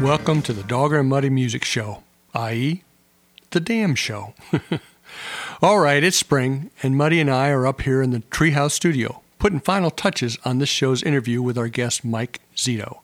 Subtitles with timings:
[0.00, 2.02] Welcome to the Dogger and Muddy Music Show,
[2.34, 2.82] i.e.,
[3.50, 4.34] the Damn Show.
[5.62, 9.22] All right, it's spring, and Muddy and I are up here in the Treehouse Studio,
[9.38, 12.98] putting final touches on this show's interview with our guest, Mike Zito.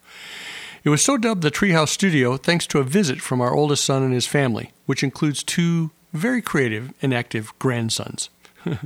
[0.84, 4.02] It was so dubbed the Treehouse Studio thanks to a visit from our oldest son
[4.02, 8.28] and his family, which includes two very creative and active grandsons.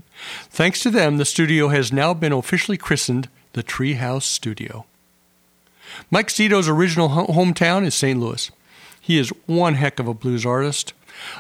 [0.49, 4.87] thanks to them, the studio has now been officially christened the Treehouse Studio.
[6.11, 8.19] Mike Zito's original hometown is St.
[8.19, 8.51] Louis.
[9.01, 10.93] He is one heck of a blues artist.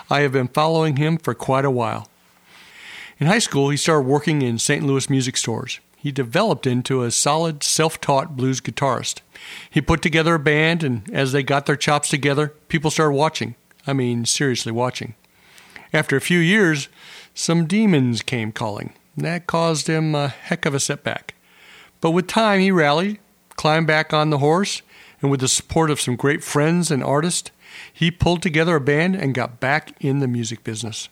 [0.08, 2.08] I have been following him for quite a while.
[3.18, 4.84] In high school, he started working in St.
[4.84, 5.80] Louis music stores.
[5.96, 9.20] He developed into a solid, self taught blues guitarist.
[9.70, 13.54] He put together a band, and as they got their chops together, people started watching.
[13.86, 15.14] I mean, seriously watching.
[15.92, 16.88] After a few years,
[17.34, 18.92] some demons came calling.
[19.16, 21.34] That caused him a heck of a setback.
[22.00, 23.18] But with time, he rallied,
[23.56, 24.82] climbed back on the horse,
[25.20, 27.50] and with the support of some great friends and artists,
[27.92, 31.08] he pulled together a band and got back in the music business.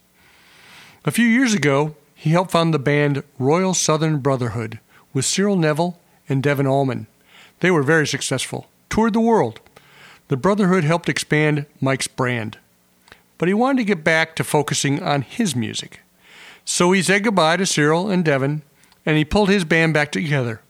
[1.05, 4.79] A few years ago, he helped found the band Royal Southern Brotherhood
[5.13, 7.07] with Cyril Neville and Devon Allman.
[7.61, 9.61] They were very successful, toured the world.
[10.29, 12.59] The Brotherhood helped expand Mike's brand.
[13.37, 16.01] But he wanted to get back to focusing on his music.
[16.65, 18.63] So he said goodbye to Cyril and Devon,
[19.05, 20.63] and he pulled his band back together.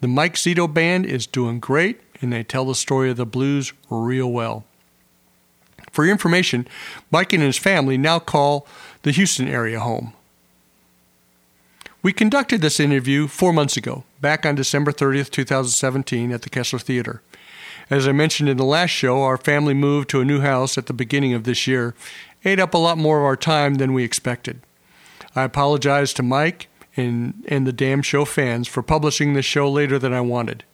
[0.00, 3.72] The Mike Zito Band is doing great, and they tell the story of the blues
[3.90, 4.64] real well.
[5.90, 6.68] For your information,
[7.10, 8.66] Mike and his family now call
[9.02, 10.12] the Houston area home.
[12.00, 16.78] We conducted this interview four months ago, back on December 30th, 2017, at the Kessler
[16.78, 17.22] Theater.
[17.90, 20.86] As I mentioned in the last show, our family moved to a new house at
[20.86, 21.94] the beginning of this year,
[22.44, 24.60] ate up a lot more of our time than we expected.
[25.34, 29.98] I apologize to Mike and, and the Damn Show fans for publishing the show later
[29.98, 30.64] than I wanted.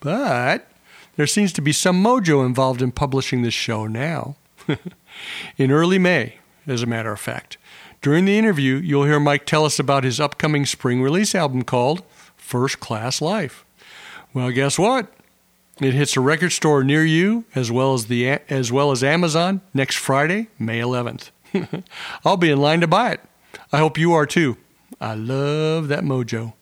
[0.00, 0.68] But
[1.16, 4.36] there seems to be some mojo involved in publishing this show now.
[5.58, 6.36] in early May,
[6.66, 7.56] as a matter of fact.
[8.00, 12.02] During the interview, you'll hear Mike tell us about his upcoming spring release album called
[12.36, 13.64] First Class Life.
[14.34, 15.12] Well, guess what?
[15.80, 19.60] It hits a record store near you as well as the as well as Amazon
[19.72, 21.30] next Friday, May 11th.
[22.24, 23.20] I'll be in line to buy it.
[23.72, 24.56] I hope you are too.
[25.02, 26.52] I love that mojo.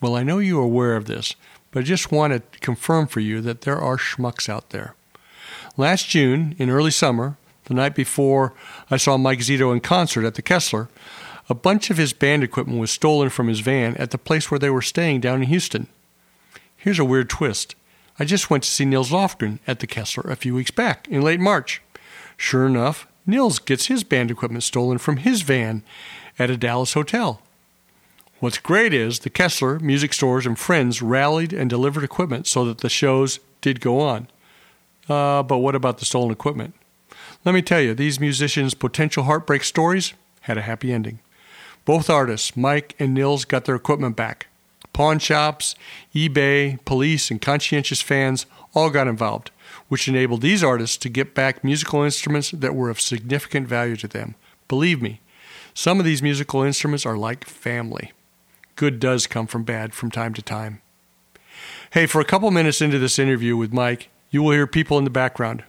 [0.00, 1.34] Well, I know you are aware of this,
[1.72, 4.94] but I just want to confirm for you that there are schmucks out there.
[5.76, 8.54] Last June, in early summer, the night before
[8.88, 10.88] I saw Mike Zito in concert at the Kessler,
[11.48, 14.60] a bunch of his band equipment was stolen from his van at the place where
[14.60, 15.88] they were staying down in Houston.
[16.76, 17.74] Here's a weird twist.
[18.20, 21.22] I just went to see Nils Lofgren at the Kessler a few weeks back in
[21.22, 21.82] late March.
[22.36, 25.82] Sure enough, Nils gets his band equipment stolen from his van
[26.38, 27.40] at a Dallas hotel.
[28.40, 32.78] What's great is the Kessler, music stores, and friends rallied and delivered equipment so that
[32.78, 34.28] the shows did go on.
[35.08, 36.74] Uh, but what about the stolen equipment?
[37.44, 40.12] Let me tell you, these musicians' potential heartbreak stories
[40.42, 41.18] had a happy ending.
[41.84, 44.46] Both artists, Mike and Nils, got their equipment back.
[44.92, 45.74] Pawn shops,
[46.14, 49.50] eBay, police, and conscientious fans all got involved,
[49.88, 54.08] which enabled these artists to get back musical instruments that were of significant value to
[54.08, 54.34] them.
[54.68, 55.20] Believe me,
[55.78, 58.10] some of these musical instruments are like family.
[58.74, 60.82] Good does come from bad from time to time.
[61.92, 65.04] Hey, for a couple minutes into this interview with Mike, you will hear people in
[65.04, 65.62] the background.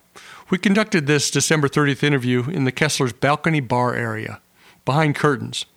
[0.50, 4.42] We conducted this December 30th interview in the Kessler's balcony bar area,
[4.84, 5.68] behind curtains.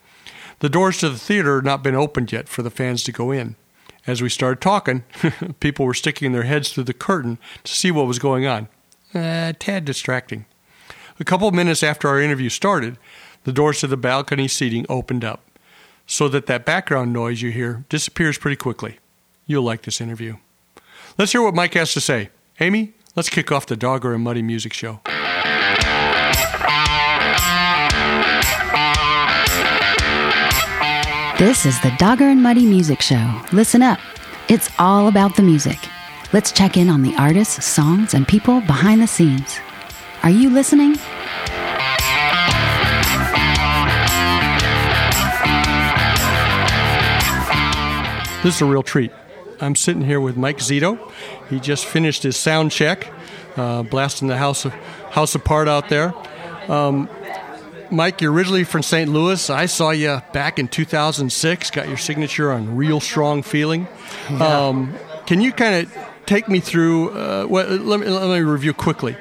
[0.61, 3.33] The doors to the theater had not been opened yet for the fans to go
[3.33, 3.57] in.
[4.07, 5.05] As we started talking,
[5.61, 8.69] people were sticking their heads through the curtain to see what was going on.
[9.15, 10.47] A tad distracting.
[11.21, 12.97] A couple minutes after our interview started,
[13.45, 15.43] the doors to the balcony seating opened up,
[16.07, 18.99] so that that background noise you hear disappears pretty quickly.
[19.47, 20.37] You'll like this interview.
[21.19, 22.31] Let's hear what Mike has to say.
[22.61, 25.01] Amy, Let's kick off the Dogger and Muddy Music Show.
[31.39, 33.43] This is the Dogger and Muddy Music Show.
[33.53, 33.99] Listen up.
[34.49, 35.79] It's all about the music.
[36.33, 39.59] Let's check in on the artists, songs, and people behind the scenes.
[40.23, 40.97] Are you listening?
[48.43, 49.13] This is a real treat.
[49.61, 50.99] I'm sitting here with Mike Zito.
[51.49, 53.09] He just finished his sound check,
[53.57, 54.65] uh, blasting the house
[55.13, 56.13] house apart out there.
[56.69, 57.09] Um,
[57.93, 59.09] Mike, you're originally from St.
[59.09, 59.49] Louis.
[59.49, 61.71] I saw you back in 2006.
[61.71, 63.87] Got your signature on "Real Strong Feeling."
[64.29, 64.67] Yeah.
[64.67, 64.95] Um,
[65.27, 65.97] can you kind of
[66.27, 67.11] take me through?
[67.11, 69.17] Uh, well, let me let me review quickly.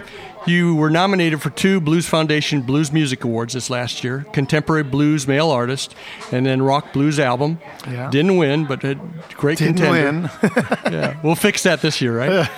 [0.47, 5.27] You were nominated for two Blues Foundation Blues Music Awards this last year Contemporary Blues
[5.27, 5.93] Male Artist
[6.31, 7.59] and then Rock Blues Album.
[7.87, 8.09] Yeah.
[8.09, 8.95] Didn't win, but a
[9.35, 10.29] great Didn't contender.
[10.41, 10.51] win.
[10.91, 12.49] yeah, we'll fix that this year, right?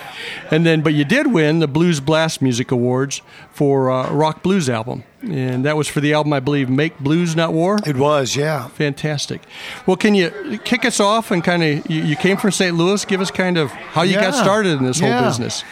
[0.50, 3.20] and then, but you did win the Blues Blast Music Awards
[3.52, 5.04] for uh, Rock Blues Album.
[5.22, 7.78] And that was for the album, I believe, Make Blues Not War.
[7.86, 8.68] It was, yeah.
[8.68, 9.40] Fantastic.
[9.86, 12.74] Well, can you kick us off and kind of, you, you came from St.
[12.76, 15.26] Louis, give us kind of how you got started in this whole Yeah.
[15.26, 15.64] business.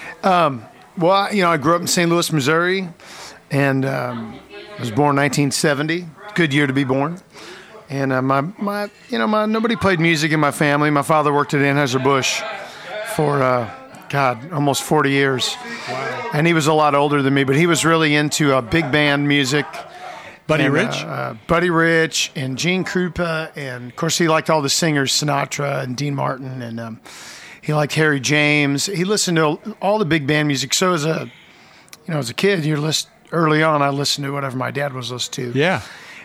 [0.97, 2.11] Well, I- you know, I grew up in St.
[2.11, 2.89] Louis, Missouri,
[3.51, 4.39] and um,
[4.79, 6.07] was born in 1970.
[6.35, 7.21] Good year to be born.
[7.89, 10.91] And uh, my, my, you know, my nobody played music in my family.
[10.91, 12.41] My father worked at Anheuser Busch
[13.15, 13.71] for, uh,
[14.09, 15.55] God, almost 40 years.
[15.89, 16.31] Wow.
[16.33, 18.91] And he was a lot older than me, but he was really into uh, big
[18.91, 19.67] band music.
[20.47, 21.03] Buddy and, Rich?
[21.05, 25.13] uh, uh, Buddy Rich, and Gene Krupa, and of course he liked all the singers,
[25.13, 27.01] Sinatra and Dean Martin, and um,
[27.63, 28.87] he liked Harry James.
[28.87, 30.75] He listened to all the big band music.
[30.75, 31.31] So as a,
[32.07, 34.93] you know, as a kid, you're list early on, I listened to whatever my dad
[34.93, 35.59] was listening to.
[35.59, 35.83] yeah.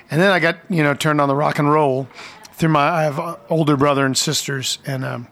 [0.10, 2.08] And then I got you know turned on the rock and roll
[2.54, 2.88] through my.
[2.88, 5.28] I have older brother and sisters, and um,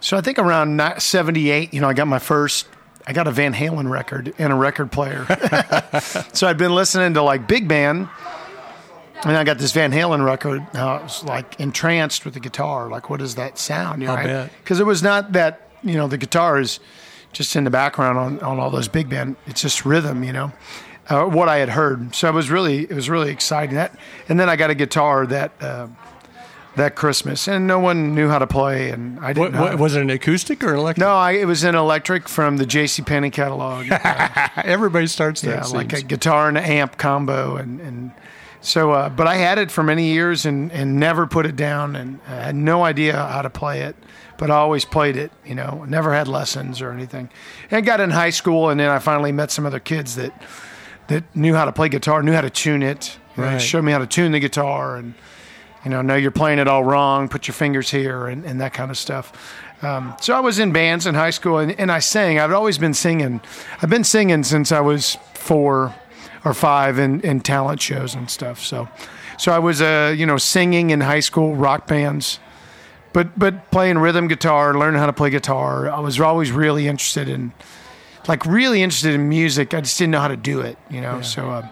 [0.00, 2.66] so I think around '78, you know, I got my first.
[3.06, 5.24] I got a Van Halen record and a record player.
[6.32, 8.08] so I'd been listening to like big band,
[9.24, 10.66] and I got this Van Halen record.
[10.72, 12.88] And I was like entranced with the guitar.
[12.88, 14.02] Like, what is that sound?
[14.02, 14.52] You know, I'll bet.
[14.62, 16.80] because it was not that you know the guitar is
[17.32, 19.36] just in the background on, on all those big band.
[19.46, 20.52] It's just rhythm, you know,
[21.08, 22.14] uh, what I had heard.
[22.14, 23.76] So it was really it was really exciting.
[23.76, 23.96] That
[24.28, 25.88] and then I got a guitar that uh,
[26.76, 29.38] that Christmas, and no one knew how to play, and I didn't.
[29.38, 31.00] What, know what, was it an acoustic or an electric?
[31.04, 33.02] no, I, it was an electric from the J.C.
[33.02, 33.86] Penney catalog.
[34.56, 35.56] Everybody starts there.
[35.56, 38.12] yeah, like a guitar and amp combo, and and
[38.60, 38.92] so.
[38.92, 42.20] Uh, but I had it for many years and and never put it down, and
[42.26, 43.96] I had no idea how to play it.
[44.38, 45.84] But I always played it, you know.
[45.86, 47.28] Never had lessons or anything.
[47.70, 50.32] And I got in high school, and then I finally met some other kids that
[51.08, 53.18] that knew how to play guitar, knew how to tune it.
[53.36, 53.58] Right.
[53.58, 55.14] showed me how to tune the guitar, and
[55.84, 57.28] you know, no, you're playing it all wrong.
[57.28, 59.32] Put your fingers here, and, and that kind of stuff.
[59.82, 62.38] Um, so I was in bands in high school, and, and I sang.
[62.38, 63.40] I've always been singing.
[63.80, 65.94] I've been singing since I was four
[66.44, 68.60] or five in, in talent shows and stuff.
[68.64, 68.88] So,
[69.38, 72.38] so I was, uh, you know, singing in high school, rock bands,
[73.12, 75.90] but but playing rhythm guitar, learning how to play guitar.
[75.90, 77.52] I was always really interested in,
[78.28, 79.74] like, really interested in music.
[79.74, 81.20] I just didn't know how to do it, you know.
[81.22, 81.50] So.
[81.50, 81.68] Uh,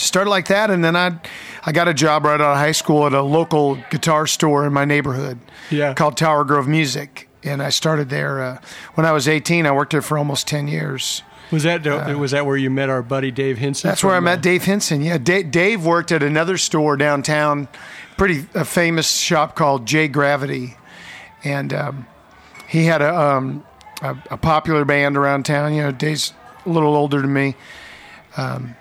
[0.00, 1.18] started like that and then I
[1.66, 4.72] I got a job right out of high school at a local guitar store in
[4.72, 5.40] my neighborhood
[5.70, 5.92] Yeah.
[5.94, 8.58] called Tower Grove Music and I started there uh,
[8.94, 11.84] when I was 18 I worked there for almost 10 years Was that
[12.18, 13.88] was that where you met our buddy Dave Hinson?
[13.88, 17.68] that's where I met uh, Dave Henson yeah Dave, Dave worked at another store downtown
[18.16, 20.76] pretty a famous shop called J Gravity
[21.44, 22.06] and um,
[22.68, 23.64] he had a, um,
[24.02, 26.32] a a popular band around town you know Dave's
[26.66, 27.54] a little older than me
[28.36, 28.74] Um,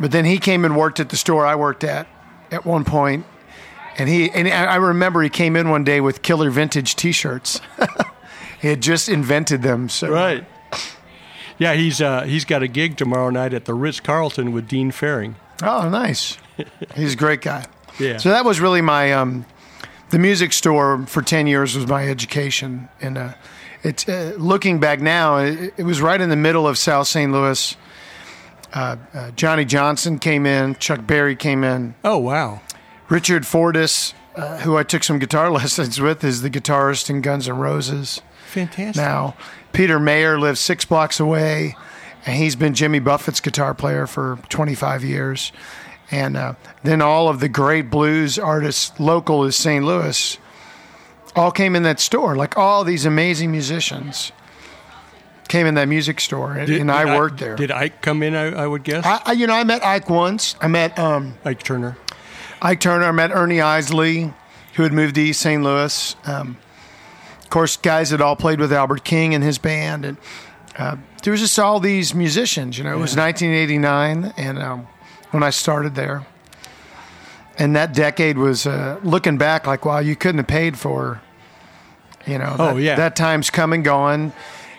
[0.00, 2.06] but then he came and worked at the store I worked at
[2.50, 3.26] at one point,
[3.98, 7.60] and he and I I remember he came in one day with killer vintage T-shirts.
[8.60, 9.88] he had just invented them.
[9.88, 10.44] So Right.
[11.58, 14.90] Yeah, he's uh, he's got a gig tomorrow night at the Ritz Carlton with Dean
[14.90, 15.36] Faring.
[15.62, 16.38] Oh, nice.
[16.96, 17.66] He's a great guy.
[18.00, 18.16] Yeah.
[18.16, 19.46] So that was really my um,
[20.10, 23.34] the music store for ten years was my education, and uh,
[23.82, 27.30] it's uh, looking back now, it, it was right in the middle of South St.
[27.32, 27.76] Louis.
[28.72, 32.60] Uh, uh, Johnny Johnson came in, Chuck Berry came in, oh wow.
[33.08, 37.48] Richard Fortus, uh, who I took some guitar lessons with, is the guitarist in Guns
[37.48, 38.96] N' Roses Fantastic.
[38.96, 39.34] now.
[39.72, 41.76] Peter Mayer lives six blocks away,
[42.26, 45.52] and he's been Jimmy Buffett's guitar player for 25 years.
[46.10, 49.82] And uh, then all of the great blues artists local to St.
[49.84, 50.38] Louis
[51.34, 52.36] all came in that store.
[52.36, 54.30] Like all these amazing musicians
[55.48, 57.56] came in that music store, and, and I did worked there.
[57.56, 58.34] Did Ike come in?
[58.34, 59.04] I, I would guess.
[59.04, 60.54] I, I, you know, I met Ike once.
[60.60, 61.96] I met um, Ike Turner.
[62.62, 63.06] Ike Turner.
[63.06, 64.32] I met Ernie Isley,
[64.74, 65.62] who had moved to East St.
[65.62, 66.14] Louis.
[66.24, 66.56] Um,
[67.42, 70.16] of course, guys that all played with Albert King and his band, and
[70.78, 72.78] uh, there was just all these musicians.
[72.78, 74.86] You know, it was 1989, and um,
[75.32, 76.24] when I started there,
[77.58, 81.20] and that decade was uh, looking back like, wow, you couldn't have paid for.
[82.26, 82.94] You know, Oh, that, yeah.
[82.94, 84.32] that time's come and gone,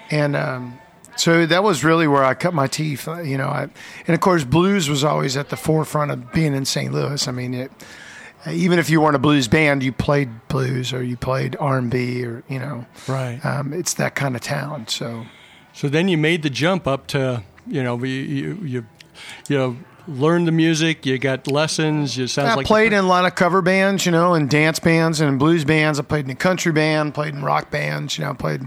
[0.09, 0.35] and.
[0.35, 0.79] Um,
[1.15, 3.47] so that was really where I cut my teeth, uh, you know.
[3.47, 3.63] I,
[4.07, 6.91] and of course, blues was always at the forefront of being in St.
[6.93, 7.27] Louis.
[7.27, 7.71] I mean, it,
[8.49, 11.89] even if you weren't a blues band, you played blues or you played R and
[11.89, 13.39] B or you know, Right.
[13.45, 14.87] um, it's that kind of town.
[14.87, 15.25] So
[15.73, 18.85] So then you made the jump up to you know you you you,
[19.47, 21.05] you know learned the music.
[21.05, 22.17] You got lessons.
[22.17, 24.77] You sounds I like played in a lot of cover bands, you know, and dance
[24.79, 25.97] bands and blues bands.
[25.97, 28.63] I played in a country band, played in rock bands, you know, played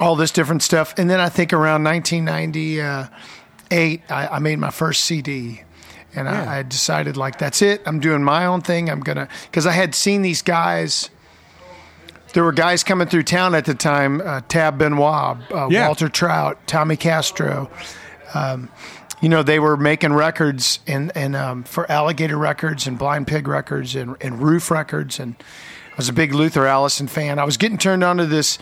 [0.00, 0.94] all this different stuff.
[0.98, 5.62] And then I think around 1998, I, I made my first CD.
[6.14, 6.50] And Yeah.
[6.50, 7.82] I, I decided, like, that's it.
[7.86, 8.88] I'm doing my own thing.
[8.90, 11.10] I'm going to, because I had seen these guys.
[12.34, 15.86] There were guys coming through town at the time uh, Tab Benoit, uh, Yeah.
[15.86, 17.70] Walter Trout, Tommy Castro.
[18.34, 18.68] Um,
[19.20, 23.48] you know, they were making records and, and um, for Alligator Records and Blind Pig
[23.48, 25.18] Records and, and Ruf Records.
[25.18, 25.34] And
[25.92, 27.38] I was a big Luther Allison fan.
[27.38, 28.58] I was getting turned on to this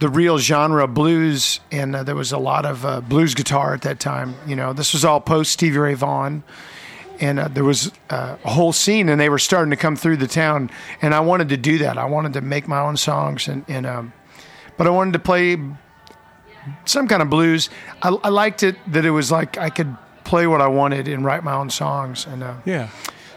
[0.00, 3.82] the real genre blues, and uh, there was a lot of uh, blues guitar at
[3.82, 4.34] that time.
[4.46, 6.42] You know, this was all post Stevie Ray Vaughan,
[7.20, 10.16] and uh, there was uh, a whole scene, and they were starting to come through
[10.16, 10.70] the town.
[11.02, 11.98] And I wanted to do that.
[11.98, 14.12] I wanted to make my own songs, and, and um,
[14.78, 15.58] but I wanted to play
[16.86, 17.68] some kind of blues.
[18.02, 21.24] I, I liked it that it was like I could play what I wanted and
[21.24, 22.88] write my own songs, and uh, Yeah.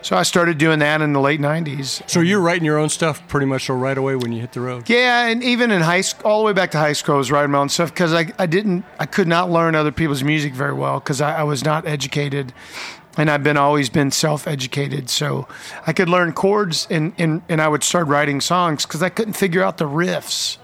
[0.03, 2.07] So I started doing that in the late '90s.
[2.10, 4.89] So you're writing your own stuff pretty much right away when you hit the road.
[4.89, 7.31] Yeah, and even in high school, all the way back to high school, I was
[7.31, 10.53] writing my own stuff because I, I didn't, I could not learn other people's music
[10.53, 12.53] very well because I, I was not educated,
[13.17, 15.10] and I've been always been self-educated.
[15.10, 15.48] So
[15.88, 19.33] I could learn chords, and and, and I would start writing songs because I couldn't
[19.33, 20.57] figure out the riffs,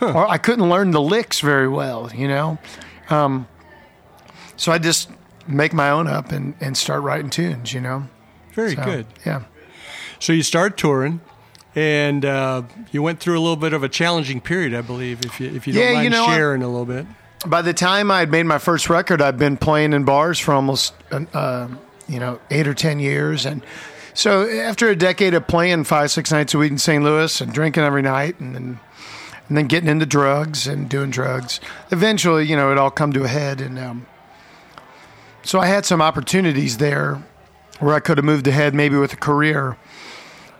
[0.00, 2.58] or I couldn't learn the licks very well, you know.
[3.10, 3.48] Um,
[4.56, 5.10] so I just
[5.48, 8.08] make my own up and and start writing tunes, you know.
[8.54, 9.06] Very So, good.
[9.26, 9.42] Yeah.
[10.20, 11.20] So you start touring,
[11.74, 15.24] and uh, you went through a little bit of a challenging period, I believe.
[15.24, 17.06] If you if you don't Yeah, you mind know, sharing a little bit.
[17.46, 20.54] by the time I had made my first record, I'd been playing in bars for
[20.54, 21.68] almost, uh,
[22.08, 23.62] you know, eight or ten years, and
[24.14, 27.02] so after a decade of playing five, six nights a week in St.
[27.02, 28.78] Louis and drinking every night, and then
[29.48, 33.24] and then getting into drugs and doing drugs, eventually, you know, it all come to
[33.24, 34.06] a head, and um,
[35.42, 37.22] so I had some opportunities there
[37.80, 39.76] where I could have moved ahead, maybe with a career,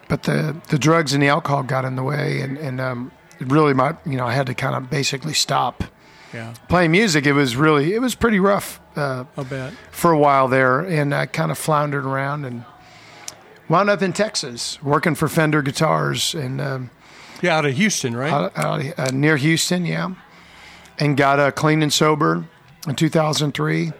[0.08, 3.74] but the the drugs and the alcohol got in the way, and and um, really,
[3.74, 5.84] my you know, I had to kind of basically stop
[6.32, 9.72] Yeah, playing music, it was really it was pretty rough uh, bet.
[9.90, 12.64] for a while there, and I kind of floundered around and
[13.68, 16.90] wound up in Texas working for Fender Guitars and um,
[17.40, 18.32] Yeah, out of Houston, right?
[18.32, 20.10] out, out, uh, near Houston, yeah,
[20.98, 22.44] and got uh, clean and sober
[22.86, 23.92] in 2003,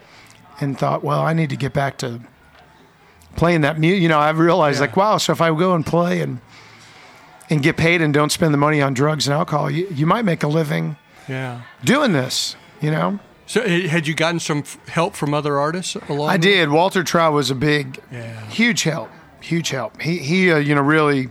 [0.61, 2.21] and thought, well, I need to get back to
[3.37, 4.03] playing that music.
[4.03, 4.87] You know, I've realized Yeah.
[4.87, 6.41] like, wow, so if I go and play and
[7.51, 10.25] and get paid and don't spend the money on drugs and alcohol, you, you might
[10.25, 10.97] make a living
[11.29, 11.61] yeah.
[11.85, 12.57] doing this.
[12.81, 13.19] You know.
[13.47, 16.31] So eh, had you gotten some help from other artists along?
[16.31, 16.71] I did.
[16.71, 18.41] Walter Trout was a big, Yeah.
[18.49, 19.11] huge help.
[19.41, 20.01] Huge help.
[20.01, 21.31] He he, uh, you know, really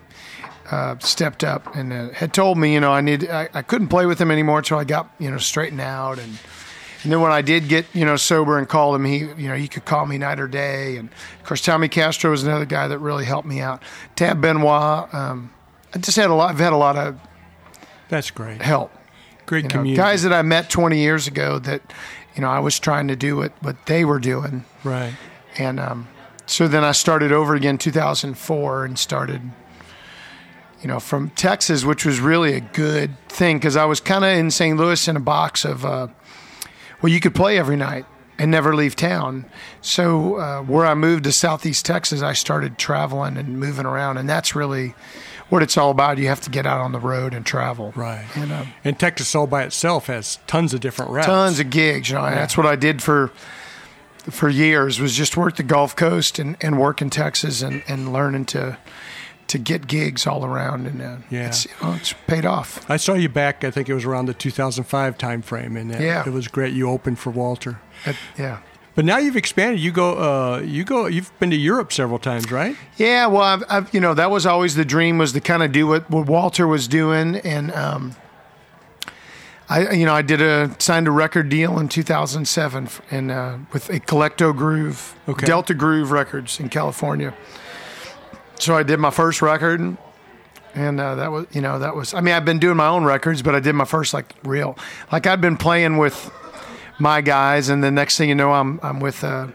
[0.69, 3.88] uh, stepped up and uh, had told me, you know, I need I, I couldn't
[3.88, 6.38] play with him anymore until I got you know straightened out and.
[7.03, 9.55] And then when I did get, you know, sober and called him, he, you know,
[9.55, 10.95] he could call me night or day.
[10.98, 13.83] And of course, Tommy Castro was another guy that really helped me out.
[14.15, 15.13] Tab Benoit.
[15.13, 15.51] Um,
[15.93, 16.50] I just had a lot.
[16.51, 17.19] I've had a lot of
[18.10, 18.62] That's great.
[18.62, 18.91] help.
[19.45, 19.98] Great You know, community.
[19.98, 21.81] guys that I met 20 years ago that,
[22.36, 24.63] you know, I was trying to do what, what they were doing.
[24.83, 25.13] right.
[25.57, 26.07] And um,
[26.45, 29.41] so then I started over again 2004 and started,
[30.81, 34.31] you know, from Texas, which was really a good thing because I was kind of
[34.31, 34.77] in St.
[34.77, 36.07] Louis in a box of, uh,
[37.03, 38.05] well, you could play every night
[38.39, 39.45] and never leave town.
[39.81, 44.27] So uh, where I moved to Southeast Texas, I started traveling and moving around, and
[44.27, 44.95] that's really
[45.50, 46.17] what it's all about.
[46.17, 47.91] You have to get out on the road and travel.
[47.95, 48.25] Right.
[48.36, 51.27] And um, And Texas all by itself has tons of different routes.
[51.27, 52.10] tons of gigs.
[52.10, 53.31] You know, and that's what I did for
[54.29, 58.13] for years was just work the Gulf Coast and, and work in Texas and, and
[58.13, 58.77] learning to
[59.47, 61.47] to get gigs all around and uh, Yeah.
[61.47, 62.89] it's, you know, it's paid off.
[62.89, 63.63] I saw you back.
[63.63, 66.23] I think it was around the 2005 time frame, and it, Yeah.
[66.25, 66.73] it was great.
[66.73, 67.79] You opened for Walter.
[68.05, 68.59] It- yeah.
[68.95, 69.79] But now you've expanded.
[69.79, 70.13] You go.
[70.13, 71.07] Uh, you go.
[71.07, 72.75] You've been to Europe several times, right?
[72.97, 75.71] Yeah, well, I've, I've, you know, that was always the dream was to kind of
[75.71, 78.15] do what, what Walter was doing, and um,
[79.69, 83.59] I, you know, I did a signed a record deal in 2007 f- in uh,
[83.71, 85.45] with a Collecto Groove, Okay.
[85.47, 87.33] Delta Groove Records in California.
[88.63, 89.98] So I did my first record,
[90.74, 92.13] and uh, that was, you know, that was.
[92.13, 94.77] I mean, I've been doing my own records, but I did my first like real,
[95.12, 96.32] like I'd been playing with
[97.00, 99.24] my guys, and the next thing you know, I'm I'm with.
[99.24, 99.48] Uh,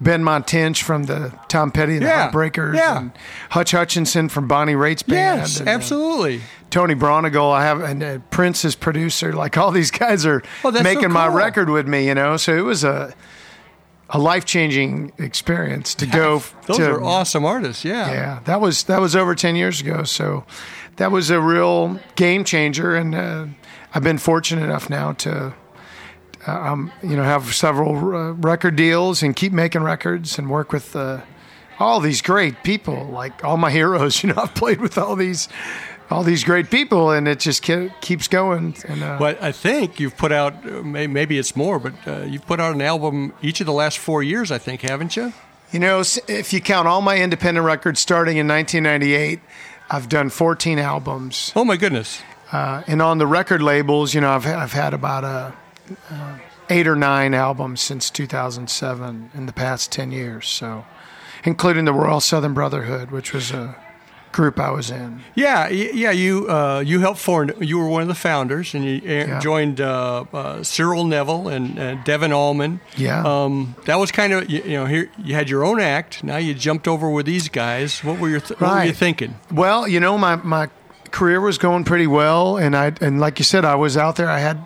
[0.00, 2.98] Benmont Tench from the Tom Petty and Yeah, the Heartbreakers, yeah.
[2.98, 3.12] and
[3.50, 5.40] Hutch Hutchinson from Bonnie Raitt's band.
[5.40, 6.40] Yes, and, uh, absolutely.
[6.70, 9.32] Tony Braunagel, I have, and uh, Prince is producer.
[9.32, 12.36] Like all these guys are that's so making my record with me, you know.
[12.36, 13.12] So it was a
[14.10, 16.42] a life changing experience to go.
[16.66, 17.84] Those to, are awesome artists.
[17.84, 18.10] Yeah.
[18.10, 20.04] Yeah, that was that was over ten years ago.
[20.04, 20.44] So
[20.96, 23.46] that was a real game changer, and uh,
[23.94, 25.54] I've been fortunate enough now to.
[26.46, 30.72] Uh, um, you know, have several uh, record deals and keep making records and work
[30.72, 31.20] with uh,
[31.80, 34.22] all these great people, like all my heroes.
[34.22, 35.48] You know, I've played with all these
[36.10, 38.76] all these great people, and it just ke- keeps going.
[38.86, 42.60] And uh, But I think you've put out, maybe it's more, but uh, you've put
[42.60, 45.32] out an album each of the last four years, I think, haven't you?
[45.70, 49.40] you know, if you count all my independent records starting in 1998,
[49.90, 51.52] I've done 14 albums.
[51.54, 52.22] Oh, my goodness.
[52.52, 55.52] Uh, and on the record labels, you know, I've I've had about a,
[56.10, 56.38] uh,
[56.70, 60.48] eight or nine albums since 2007 in the past 10 years.
[60.48, 60.86] So,
[61.44, 63.76] including the Royal Southern Brotherhood, which was a
[64.32, 65.20] group I was in.
[65.34, 66.10] Yeah, yeah.
[66.10, 67.50] You uh, you helped form.
[67.60, 69.38] You were one of the founders, and you Yeah.
[69.40, 72.80] joined uh, uh, Cyril Neville and uh, Devon Allman.
[72.96, 73.22] Yeah.
[73.24, 76.22] Um, that was kind of you, you know here you had your own act.
[76.22, 78.04] Now you jumped over with these guys.
[78.04, 79.34] What were your th- What were you thinking?
[79.50, 80.68] Well, you know, my my
[81.10, 84.28] career was going pretty well, and I and like you said, I was out there.
[84.28, 84.58] I had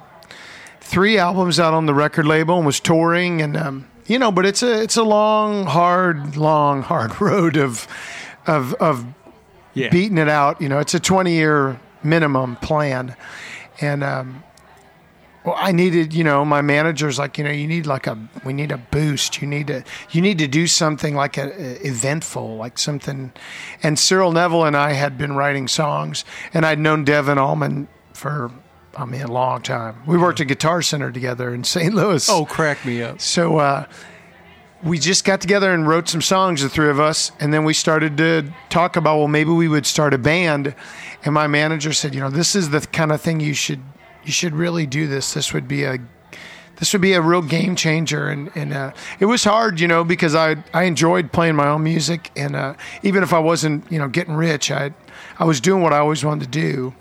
[0.81, 4.45] three albums out on the record label and was touring, and um, you know, but
[4.45, 7.87] it's a it's a long, hard, long, hard road of
[8.47, 9.07] of of
[9.75, 9.91] Yeah.
[9.91, 10.61] beating it out.
[10.61, 13.17] You know, it's a 20 year minimum plan.
[13.81, 14.43] And, um,
[15.45, 18.53] well, I needed, you know, my manager's like, you know, you need like a, we
[18.53, 19.43] need a boost.
[19.43, 23.33] You need to, you need to do something like a, a eventful, like something.
[23.83, 26.25] And Cyril Neville and I had been writing songs,
[26.55, 28.53] and I'd known Devon Allman for,
[28.97, 30.03] I mean, a long time.
[30.07, 31.93] We worked at Guitar Center together in St.
[31.93, 32.29] Louis.
[32.31, 33.21] Oh, crack me up.
[33.21, 33.87] So uh,
[34.83, 37.73] we just got together and wrote some songs, the three of us, and then we
[37.73, 40.75] started to talk about well, maybe we would start a band.
[41.25, 43.81] And my manager said, you know, this is the kind of thing you should
[44.25, 45.35] you should really do this.
[45.35, 45.99] This would be a
[46.77, 48.29] this would be a real game changer.
[48.29, 51.85] And and uh, it was hard, you know, because I I enjoyed playing my own
[51.85, 54.93] music, and uh, even if I wasn't, you know, getting rich, I
[55.39, 56.95] I was doing what I always wanted to do.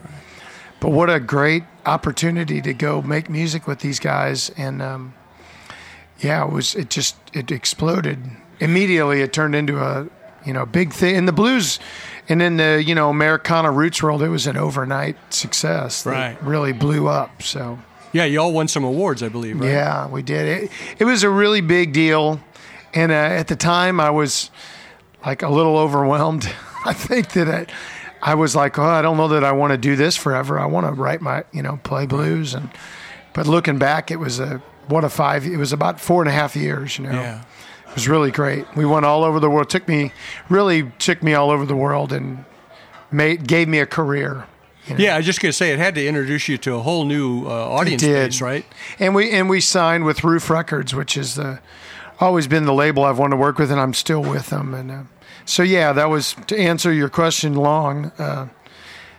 [0.80, 4.82] But what a great opportunity to go make music with these guys and.
[4.82, 5.14] Um,
[6.22, 6.75] yeah, it was.
[6.75, 8.20] It just it exploded
[8.60, 9.22] immediately.
[9.22, 10.08] It turned into a
[10.46, 11.80] you know big thing in the blues,
[12.30, 14.22] and in the you know Americana roots world.
[14.22, 16.06] It was an overnight success.
[16.06, 16.42] Right.
[16.44, 17.42] really blew up.
[17.42, 17.80] So
[18.13, 19.60] Yeah, you all won some awards, I believe.
[19.60, 19.70] Right?
[19.70, 20.72] yeah, we did it.
[21.00, 22.40] It was a really big deal,
[22.94, 24.51] and uh, at the time I was
[25.25, 26.51] like a little overwhelmed.
[26.86, 29.78] I think that I, I was like, oh, I don't know that I want to
[29.78, 30.60] do this forever.
[30.60, 32.70] I want to write my, you know, play blues, and
[33.34, 35.46] but looking back, it was a what a five.
[35.46, 36.98] It was about four and a half years.
[36.98, 37.42] You know, Yeah.
[37.88, 38.66] it was really great.
[38.75, 39.70] We went all over the world.
[39.70, 40.12] Took me
[40.50, 42.46] really took me all over the world and
[43.12, 44.46] made gave me a career.
[44.88, 45.04] you know.
[45.04, 47.46] Yeah, I was just gonna say it had to introduce you to a whole new
[47.46, 48.32] uh, audience did.
[48.32, 48.66] base, right?
[49.00, 51.60] And we and we signed with Ruf Records, which is the
[52.20, 54.74] always been the label I've wanted to work with, and I'm still with them.
[54.74, 55.04] And uh,
[55.46, 58.12] so yeah, that was to answer your question long.
[58.18, 58.48] Uh,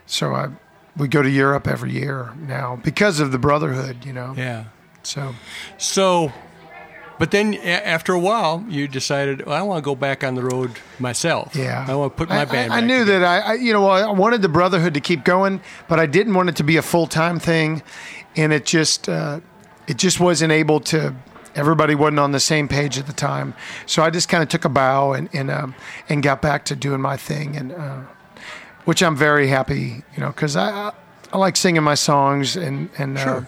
[0.06, 0.48] so I
[0.96, 4.34] we go to Europe every year now because of the Brotherhood, you know.
[4.36, 4.64] Yeah.
[5.02, 5.34] So
[5.78, 6.32] So,
[7.18, 10.34] but then a- after a while, you decided well, I want to go back on
[10.34, 11.54] the road myself.
[11.54, 12.72] yeah, I want to put my I, band.
[12.72, 13.20] I, I knew together.
[13.20, 16.34] that I, I you know I wanted the Brotherhood to keep going, but I didn't
[16.34, 17.82] want it to be a full time thing,
[18.36, 19.40] and it just uh,
[19.86, 21.14] it just wasn't able to.
[21.54, 23.52] Everybody wasn't on the same page at the time,
[23.84, 25.74] so I just kind of took a bow and and um,
[26.08, 28.00] and got back to doing my thing, and uh,
[28.86, 30.92] which I'm very happy, you know, because I, I
[31.30, 33.46] I like singing my songs and and uh, Sure.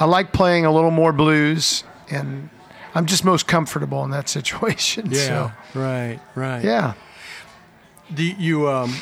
[0.00, 2.48] I like playing a little more blues, and
[2.94, 5.10] I'm just most comfortable in that situation.
[5.10, 5.52] Yeah.
[5.72, 6.20] So, Right.
[6.34, 6.64] Right.
[6.64, 6.94] yeah.
[8.10, 8.94] The, you, um,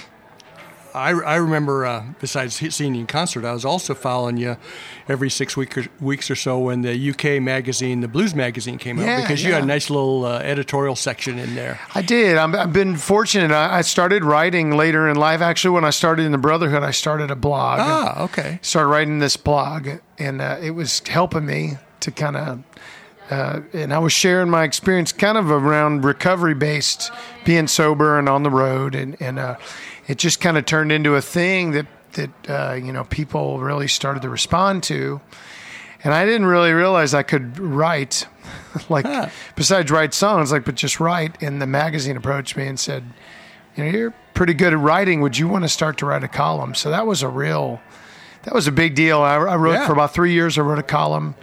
[0.97, 4.57] I, I remember, uh, besides seeing you in concert, I was also following you
[5.09, 8.99] every six week or, weeks or so when the UK magazine, the Blues magazine, came
[8.99, 11.79] Yeah, out because you had a nice little uh, editorial section in there.
[11.95, 12.39] I did.
[12.39, 13.51] I'm, I've been fortunate.
[13.51, 15.43] I, I started writing later in life.
[15.43, 17.79] Actually, when I started in the Brotherhood, I started a blog.
[17.81, 18.59] Ah, okay.
[18.63, 22.63] Started writing this blog, and uh, it was helping me to kind of.
[23.29, 27.11] Uh, and I was sharing my experience, kind of around recovery based,
[27.45, 29.57] being sober and on the road, and and uh,
[30.07, 33.89] it just kind of turned into a thing that that uh, you know people really
[33.89, 35.21] started to respond to.
[36.05, 38.27] And I didn't really realize I could write,
[38.89, 39.29] like Huh.
[39.57, 41.43] besides write songs, like but just write.
[41.43, 43.03] And the magazine approached me and said,
[43.77, 45.21] "You know, you're pretty good at writing.
[45.23, 47.81] Would you want to start to write a column?" So that was a real,
[48.45, 49.21] that was a big deal.
[49.23, 49.87] I, I wrote Yeah.
[49.87, 50.57] for about three years.
[50.59, 51.35] I wrote a column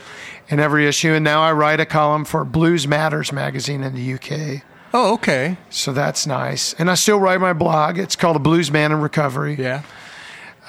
[0.50, 4.14] in every issue, and now I write a column for Blues Matters magazine in the
[4.14, 4.64] UK.
[4.94, 5.58] Oh, okay.
[5.70, 6.74] So that's nice.
[6.76, 7.98] And I still write my blog.
[7.98, 9.56] It's called A Blues Man in Recovery.
[9.56, 9.82] Yeah.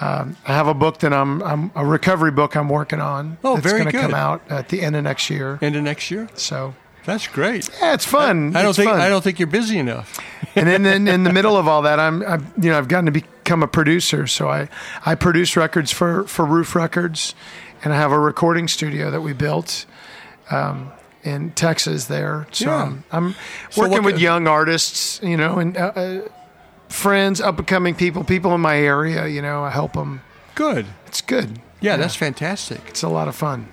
[0.01, 3.39] I have a book that I'm, I'm a recovery book I'm working on.
[3.45, 5.59] Oh, that's very gonna come out at the end of next year.
[5.63, 6.29] End of next year.
[6.35, 7.69] So That's great.
[7.81, 8.57] yeah, it's fun.
[8.57, 9.01] I don't It's think fun.
[9.01, 10.19] I don't think you're busy enough.
[10.57, 13.07] and then in, in the middle of all that, I'm, I'm you know I've gotten
[13.07, 14.27] to become a producer.
[14.27, 14.69] So I
[15.07, 17.35] I produce records for for Ruf Records,
[17.83, 19.87] and I have a recording studio that we built.
[20.51, 20.93] Um,
[21.25, 22.47] in Texas there.
[22.53, 22.83] So Yeah.
[22.83, 23.35] I'm, I'm
[23.71, 26.21] So working what with the- young artists, you know, and uh, uh,
[26.89, 29.27] friends, up and coming people, people in my area.
[29.27, 30.21] You know, I help them.
[30.55, 30.87] Good.
[31.07, 31.59] It's good.
[31.81, 32.81] Yeah, that's fantastic.
[32.89, 33.69] It's a lot of fun.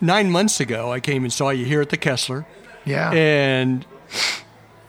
[0.00, 2.44] Nine months ago, I came and saw you here at the Kessler,
[2.84, 3.10] Yeah.
[3.12, 3.86] and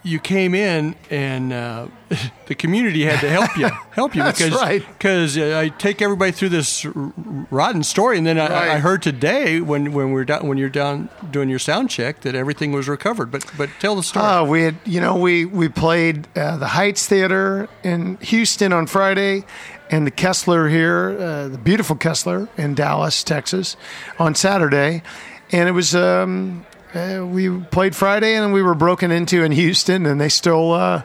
[0.03, 1.87] you came in, and uh,
[2.45, 4.85] the community had to help you, help you That's because right.
[4.97, 6.85] because uh, I take everybody through this
[7.51, 8.69] rotten story, and then I, Right.
[8.71, 12.35] I heard today when when we're down when you're down doing your sound check that
[12.35, 13.31] everything was recovered.
[13.31, 14.25] But but tell the story.
[14.27, 18.87] Oh, we had, you know, we we played uh, the Heights Theater in Houston on
[18.87, 19.43] Friday,
[19.91, 23.75] and the Kessler here, uh, the beautiful Kessler in Dallas, Texas,
[24.19, 25.01] on Saturday,
[25.51, 25.93] and it was.
[25.95, 26.65] Um,
[26.97, 31.03] uh, we played Friday, and we were broken into in Houston, and they stole uh,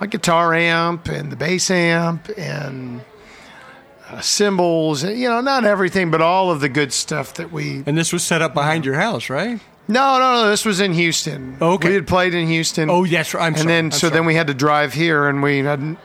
[0.00, 3.00] my guitar amp and the bass amp and
[4.08, 5.02] uh, cymbals.
[5.02, 8.22] You know, not everything, but all of the good stuff that we and this was
[8.22, 9.60] set up behind your house, right?
[9.88, 10.50] no, no, no.
[10.50, 11.56] This was in Houston.
[11.60, 11.88] Okay.
[11.88, 12.90] we had played in Houston.
[12.90, 13.34] Oh, yes.
[13.34, 13.66] I'm and sorry.
[13.66, 14.12] then I'm so sorry.
[14.14, 15.98] then we had to drive here, and we hadn't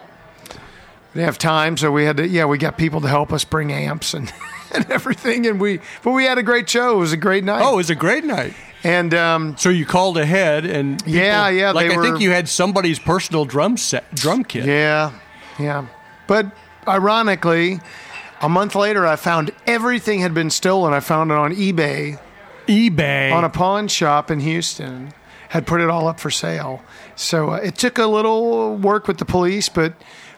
[1.14, 3.44] we didn't have time, so we had to yeah we got people to help us
[3.44, 4.32] bring amps and
[4.74, 6.96] and everything, and we but we had a great show.
[6.96, 7.62] It was a great night.
[7.64, 8.54] Oh, it was a great night.
[8.84, 12.48] And um, So you called ahead, and people- Yeah, yeah, Like I think you had
[12.50, 14.66] somebody's personal drum set, drum kit.
[14.66, 15.12] yeah,
[15.60, 15.86] yeah.
[16.28, 16.52] But
[16.88, 17.80] ironically,
[18.42, 20.94] a month later, I found everything had been stolen.
[20.94, 22.20] I found it on eBay
[22.68, 23.32] eBay.
[23.34, 25.14] on a pawn shop in Houston.
[25.50, 26.82] Had put it all up for sale.
[27.18, 29.94] So uh, it took a little work with the police, but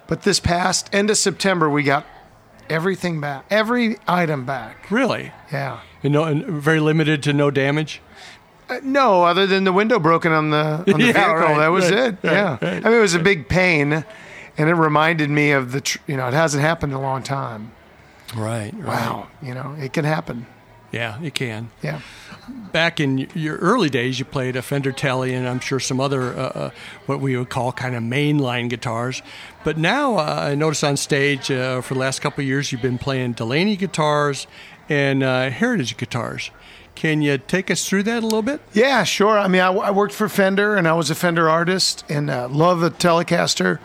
[0.07, 2.05] but this past end of September, we got
[2.69, 4.89] everything back, every item back.
[4.89, 5.31] really?
[5.51, 5.81] Yeah.
[6.01, 8.01] And no, and very limited to no damage.
[8.77, 11.67] Uh, no, other than the window broken on the on the Yeah, vehicle, right, that
[11.69, 12.17] was right, it.
[12.23, 12.57] yeah.
[12.61, 13.93] I mean it was a big pain,
[14.57, 17.23] and it reminded me of the tr- you know it hasn't happened in a long
[17.23, 17.71] time.
[18.35, 18.73] Right.
[18.73, 20.47] Wow, you know it can happen.
[20.91, 21.71] Yeah, it can.
[21.81, 22.01] Yeah,
[22.71, 26.21] Back in your early days, you played a Fender Tele, and I'm sure some other
[26.21, 26.69] uh, uh,
[27.07, 29.23] what we would call kind of mainline guitars.
[29.63, 32.83] But now uh, I notice on stage uh, for the last couple of years, you've
[32.83, 34.45] been playing Delaney guitars
[34.87, 36.51] and uh, Heritage guitars.
[36.95, 38.61] Can you take us through that a little bit?
[38.73, 39.37] yeah, sure.
[39.37, 42.47] I mean, I, I worked for Fender, and I was a Fender artist, and uh,
[42.49, 43.79] love the Telecaster.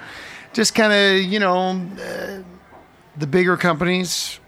[0.53, 2.43] Just kind of you know, uh,
[3.17, 4.39] the bigger companies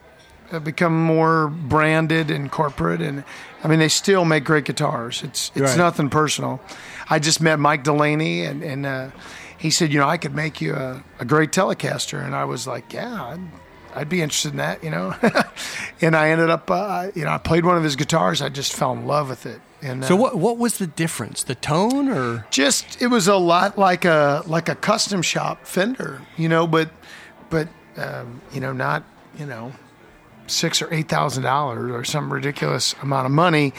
[0.50, 3.24] have become more branded and corporate, and
[3.64, 5.22] I mean they still make great guitars.
[5.22, 5.78] It's it's Right.
[5.78, 6.60] nothing personal.
[7.08, 9.10] I just met Mike Delaney, and and uh,
[9.56, 12.66] he said, you know, I could make you a, a great Telecaster, and I was
[12.66, 13.24] like, yeah.
[13.24, 13.40] I'd,
[13.94, 15.14] I'd be interested in that, you know,
[16.00, 18.40] and I ended up, uh, you know, I played one of his guitars.
[18.40, 19.60] I just fell in love with it.
[19.82, 21.42] And uh, So what what was the difference?
[21.42, 26.20] The tone, or just it was a lot like a like a custom shop Fender,
[26.36, 26.90] you know, but
[27.48, 29.04] but um, you know not
[29.38, 29.72] you know
[30.46, 33.72] six or eight thousand dollars or some ridiculous amount of money.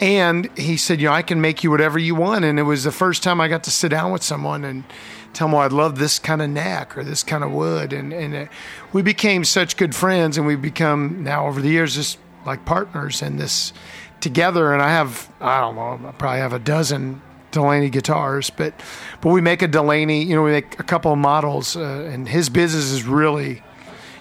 [0.00, 2.44] And he said, you know, I can make you whatever you want.
[2.44, 4.84] And it was the first time I got to sit down with someone and
[5.32, 7.92] tell them, well, I'd love this kind of neck or this kind of wood.
[7.92, 8.46] And and uh,
[8.92, 13.22] we became such good friends, and we've become now over the years just like partners
[13.22, 13.72] in this
[14.20, 14.72] together.
[14.72, 18.74] And I have I don't know, I probably have a dozen Delaney guitars, but
[19.22, 20.24] but we make a Delaney.
[20.24, 23.62] You know, we make a couple of models, uh, and his business has really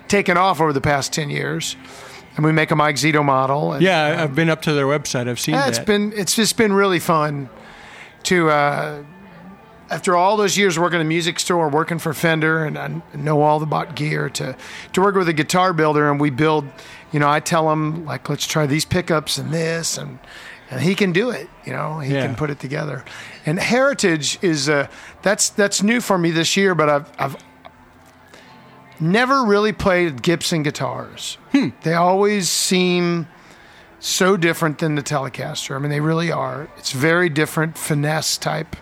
[0.08, 1.76] taken off over the past ten years.
[2.36, 3.74] And we make a Mike Zito model.
[3.74, 5.30] And, yeah, I- I've been up to their website.
[5.30, 5.70] I've seen yeah, that.
[5.70, 7.50] it's been it's just been really fun
[8.24, 9.04] to uh,
[9.90, 13.42] after all those years working in a music store, working for Fender, and I know
[13.42, 14.56] all about gear to
[14.94, 16.66] to work with a guitar builder, and we build.
[17.12, 20.20] You know, I tell him like, let's try these pickups and this, and
[20.72, 21.48] and he can do it.
[21.66, 22.26] You know, he Yeah.
[22.26, 23.06] can put it together.
[23.46, 24.88] And Heritage is uh,
[25.22, 27.38] that's that's new for me this year, but I've I've
[29.00, 31.38] never really played Gibson guitars.
[31.52, 31.70] Hmm.
[31.84, 33.28] They always seem
[34.00, 35.76] so different than the Telecaster.
[35.76, 36.70] I mean, they really are.
[36.78, 38.76] It's very different, finesse type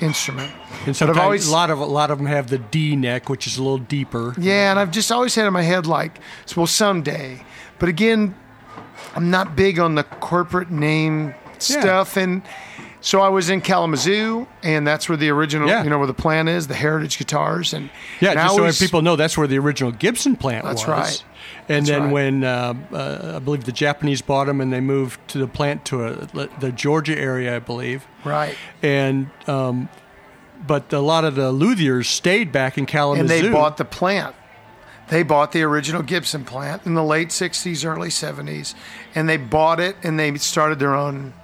[0.00, 0.52] instrument.
[0.86, 3.46] and sometimes always, a lot of a lot of them have the D neck, which
[3.46, 4.34] is a little deeper.
[4.38, 6.18] yeah, and I've just always had in my head like,
[6.56, 7.44] well, someday.
[7.78, 8.34] But again,
[9.14, 12.42] I'm not big on the corporate name stuff, and
[13.04, 15.84] so I was in Kalamazoo, and that's where the original, Yeah.
[15.84, 19.02] you know, where the plant is, the Heritage guitars, and Yeah, and just so people
[19.02, 20.88] know, that's where the original Gibson plant That's was.
[20.88, 21.24] right.
[21.68, 22.12] And That's then right.
[22.12, 25.84] when uh, uh, I believe the Japanese bought them, and they moved to the plant
[25.86, 28.06] to a, the Georgia area, I believe.
[28.24, 28.56] right.
[28.82, 29.90] And um,
[30.66, 33.20] but a lot of the luthiers stayed back in Kalamazoo.
[33.20, 34.34] and they bought the plant.
[35.08, 38.74] They bought the original Gibson plant in the late '60s, early '70s,
[39.14, 41.34] and they bought it and they started their own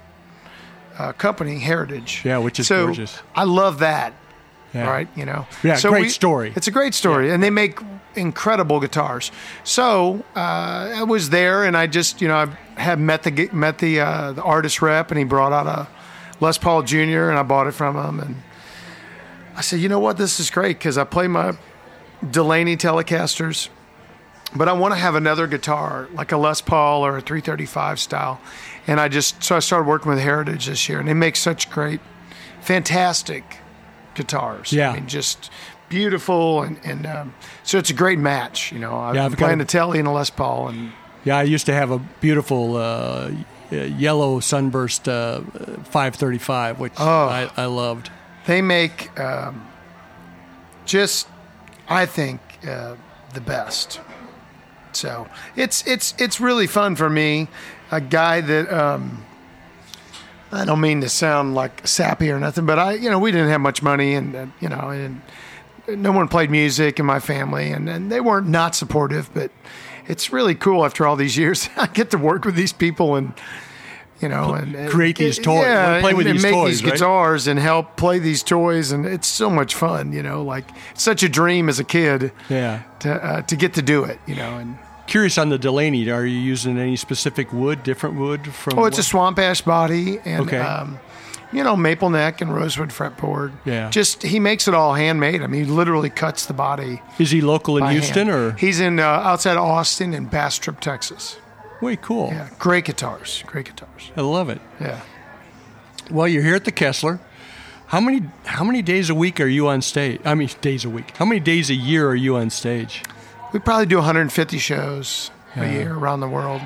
[0.98, 2.22] uh, company, Heritage.
[2.24, 3.18] Yeah, which is so gorgeous.
[3.34, 4.14] I love that.
[4.72, 4.88] Yeah.
[4.88, 5.46] Right, you know.
[5.64, 6.52] Yeah, great story.
[6.54, 7.80] It's a great story, and they make
[8.14, 9.32] incredible guitars.
[9.64, 13.78] So uh, I was there, and I just you know I had met the met
[13.78, 15.88] the uh, the artist rep, and he brought out a
[16.40, 17.28] Les Paul Jr.
[17.28, 18.36] and I bought it from him, and
[19.56, 21.56] I said, you know what, this is great because I play my
[22.28, 23.68] Delaney Telecasters,
[24.56, 28.40] but I want to have another guitar like a Les Paul or a 335 style,
[28.90, 31.70] and I just so I started working with Heritage this year, and they make such
[31.70, 32.00] great,
[32.60, 33.44] fantastic
[34.14, 34.72] guitars.
[34.72, 34.90] Yeah.
[34.90, 35.50] I mean, just
[35.88, 38.72] beautiful, and and um, so it's a great match.
[38.72, 40.92] You know, I've Yeah, been I've playing a- a Telly and a Les Paul, and
[41.24, 42.80] Yeah, I used to have a beautiful uh,
[43.72, 45.40] uh, yellow sunburst uh,
[45.84, 47.28] 535, which Oh.
[47.28, 48.10] I, I loved.
[48.46, 49.66] they make um,
[50.86, 51.28] just
[51.88, 52.94] I think uh,
[53.34, 54.00] the best.
[54.92, 57.46] So it's it's it's really fun for me,
[57.90, 59.24] a guy that um,
[60.52, 63.48] I don't mean to sound like sappy or nothing, but I you know we didn't
[63.50, 65.20] have much money and uh, you know and
[65.88, 69.50] no one played music in my family and, and they weren't not supportive, but
[70.06, 71.68] it's really cool after all these years.
[71.76, 73.32] I get to work with these people and
[74.20, 75.62] you know, and, and Create these toys.
[75.62, 76.92] Yeah, Play with and, these make toys, these right?
[76.92, 80.12] guitars and help play these toys, and it's so much fun.
[80.12, 82.82] You know, like it's such a dream as a kid Yeah.
[82.98, 84.20] to uh, to get to do it.
[84.26, 84.76] You know, and
[85.10, 88.78] Curious on the Delaney, are you using any specific wood, different wood from?
[88.78, 90.58] oh, it's a swamp ash body, and Okay.
[90.58, 91.00] um,
[91.52, 93.50] you know, maple neck and rosewood fretboard.
[93.64, 93.90] Yeah.
[93.90, 95.42] just he makes it all handmade.
[95.42, 97.02] I mean, he literally cuts the body.
[97.18, 98.30] Is he local in Houston hand.
[98.30, 98.52] or?
[98.52, 101.38] he's in uh, outside of Austin in Bastrop, Texas.
[101.82, 102.28] Way cool.
[102.28, 104.12] Yeah, great guitars, great guitars.
[104.16, 104.60] I love it.
[104.80, 105.00] Yeah.
[106.08, 107.18] Well, you're here at the Kessler.
[107.86, 110.20] How many how many days a week are you on stage?
[110.24, 111.16] I mean, days a week.
[111.16, 113.02] How many days a year are you on stage?
[113.52, 115.64] We probably do 150 shows Yeah.
[115.64, 116.62] a year around the world,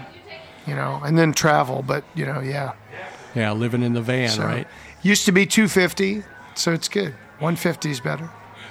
[0.67, 1.83] you know, and then travel.
[1.87, 2.73] But you know, yeah.
[3.35, 4.67] Yeah, living in the van, So, right?
[5.03, 6.23] Used to be 250,
[6.55, 7.15] so it's good.
[7.41, 8.31] 150 is better.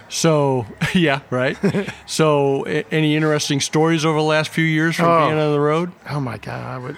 [0.10, 1.58] So, yeah, right.
[2.06, 5.28] so, any interesting stories over the last few years from Oh.
[5.28, 5.91] being on the road?
[6.10, 6.97] Oh my God, I would.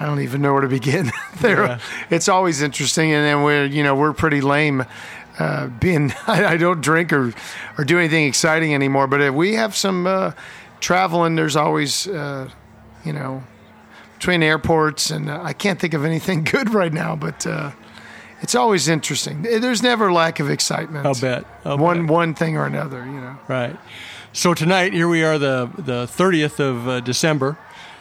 [0.00, 1.10] I don't even know where to begin.
[1.40, 1.78] there, Yeah.
[2.10, 4.84] it's always interesting, and then we're you know we're pretty lame.
[5.38, 7.32] Uh, being I, don't drink or
[7.78, 10.32] or do anything exciting anymore, but if we have some uh,
[10.80, 12.50] traveling, there's always uh,
[13.04, 13.42] you know
[14.18, 17.46] between airports, and uh, I can't think of anything good right now, but.
[17.46, 17.72] Uh,
[18.42, 19.42] it's always interesting.
[19.42, 21.06] There's never lack of excitement.
[21.06, 21.44] I'll bet.
[21.64, 22.12] I'll one bet.
[22.12, 23.38] one thing or another, you know.
[23.46, 23.78] Right.
[24.32, 27.56] So tonight, here we are, the the thirtieth of uh, December.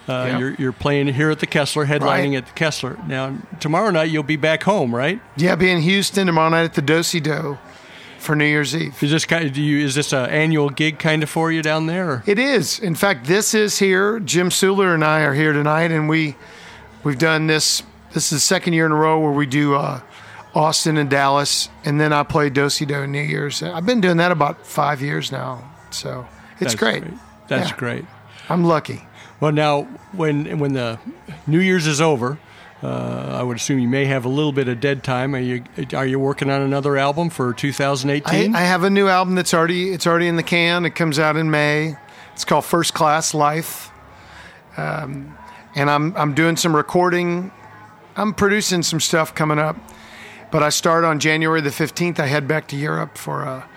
[0.10, 0.38] Uh, Yeah.
[0.40, 2.34] You're you're playing here at the Kessler, headlining Right.
[2.36, 2.98] at the Kessler.
[3.08, 5.22] Now, tomorrow night you'll be back home, right?
[5.38, 7.60] Yeah, be in Houston tomorrow night at the Dosey Doe
[8.18, 9.02] for New Year's Eve.
[9.02, 11.62] Is this kind of, do you is this an annual gig kind of for you
[11.62, 12.10] down there?
[12.10, 12.24] Or?
[12.26, 12.80] It is.
[12.80, 14.20] In fact, this is here.
[14.20, 16.36] Jim Suhler and I are here tonight, and we
[17.04, 17.84] we've done this.
[18.14, 20.02] This is the second year in a row where we do uh,
[20.54, 23.62] Austin and Dallas, and then I play Dosey Doe New Year's.
[23.64, 26.26] I've been doing that about five years now, so
[26.60, 27.04] it's That's great.
[27.48, 27.78] That's Yeah.
[27.78, 28.06] great.
[28.50, 29.06] I'm lucky.
[29.42, 31.00] Well, now when when the
[31.48, 32.38] New Year's is over,
[32.84, 35.34] uh, I would assume you may have a little bit of dead time.
[35.34, 38.56] Are you are you working on another album for I, 2018?
[38.56, 40.86] I have a new album that's already it's already in the can.
[40.86, 41.96] It comes out in May.
[42.34, 43.90] It's called First Class Life,
[44.78, 45.36] um,
[45.74, 47.52] and I'm I'm doing some recording.
[48.16, 49.76] I'm producing some stuff coming up,
[50.52, 52.20] but I start on January the 15th.
[52.20, 53.68] I head back to Europe for a.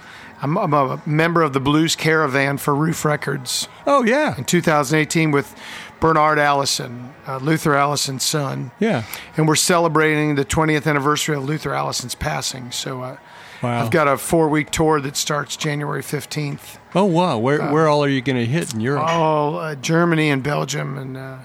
[0.44, 5.30] I'm, I'm a member of the Blues Caravan for Ruf Records oh yeah, in 2018
[5.30, 5.54] with
[6.00, 9.04] Bernard Allison, uh, Luther Allison's son, yeah.
[9.38, 12.70] and we're celebrating the 20th anniversary of Luther Allison's passing.
[12.70, 13.02] So.
[13.02, 13.16] Uh,
[13.62, 13.82] Wow.
[13.82, 16.76] I've got a four week tour that starts January 15th.
[16.94, 17.38] oh wow.
[17.38, 19.04] Where where all are you going to hit in Europe?
[19.06, 21.38] All uh, Germany and Belgium and uh,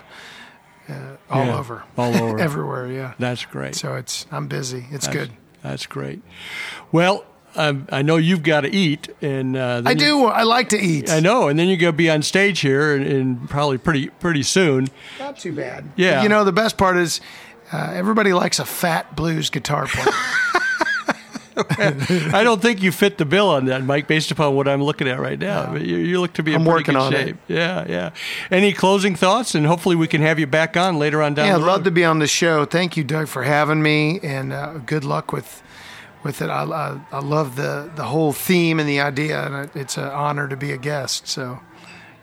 [0.89, 0.93] uh,
[1.29, 1.83] all Yeah, over.
[1.97, 2.39] all over.
[2.41, 3.13] Everywhere, yeah.
[3.19, 3.75] That's great.
[3.75, 4.85] So it's I'm busy.
[4.91, 5.38] It's That's- good.
[5.63, 6.21] That's great.
[6.91, 7.23] Well,
[7.55, 10.25] um, I know you've got to eat, and uh, I you- do.
[10.25, 11.09] I like to eat.
[11.09, 14.09] I know, and then you're going to be on stage here, and, and probably pretty
[14.09, 14.88] pretty soon.
[15.19, 15.89] Not too bad.
[15.95, 16.23] Yeah.
[16.23, 17.21] You know, the best part is
[17.71, 20.13] uh, everybody likes a fat blues guitar player.
[21.77, 25.09] I don't think you fit the bill on that, Mike, based upon what I'm looking
[25.09, 25.73] at right now.
[25.73, 27.25] But you, you look to be in I'm working good on it.
[27.27, 27.38] shape.
[27.49, 28.09] Yeah, yeah.
[28.49, 29.55] Any closing thoughts?
[29.55, 31.57] And hopefully we can have you back on later on down the road.
[31.59, 32.63] yeah, I'd love to be on the show.
[32.63, 35.62] Thank you, Doug, for having me, and uh, good luck with
[36.23, 36.49] with it.
[36.49, 40.47] I, I, I love the the whole theme and the idea, and it's an honor
[40.47, 41.27] to be a guest.
[41.27, 41.60] So,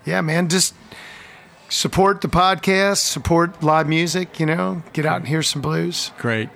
[0.05, 0.75] yeah, man, just
[1.69, 4.39] support the podcast, support live music.
[4.41, 6.13] You know, get out and hear some blues.
[6.19, 6.49] Great.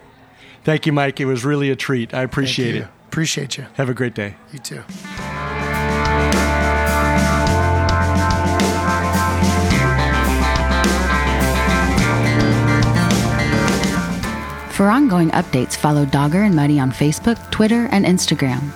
[0.65, 1.21] Thank you, Mike.
[1.21, 2.13] It was really a treat.
[2.13, 2.89] I appreciate it.
[3.07, 3.67] Appreciate you.
[3.75, 4.37] Have a great day.
[4.53, 4.83] You too.
[14.81, 18.73] For ongoing updates, follow Dogger and Muddy on Facebook, Twitter, and Instagram.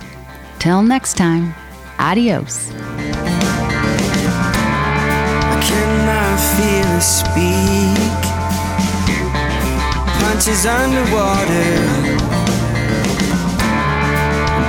[0.59, 1.55] Till next time,
[1.97, 2.69] adios.
[6.27, 7.97] I feel her speak.
[10.21, 11.73] Punches underwater,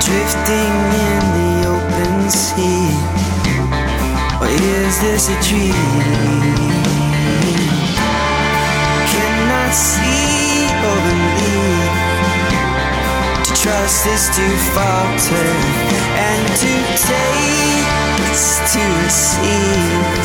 [0.01, 0.73] drifting
[1.05, 2.89] in the open sea.
[4.41, 6.66] Or is this a dream?
[13.67, 15.47] trust is to falter
[16.27, 16.73] and to
[17.07, 20.17] taste, to receive.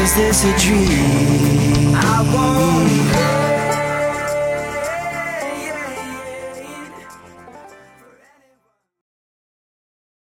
[0.00, 1.94] Is this a dream?
[1.94, 3.51] I won't.